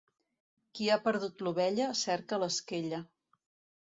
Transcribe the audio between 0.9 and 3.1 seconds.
ha perdut l'ovella cerca l'esquella.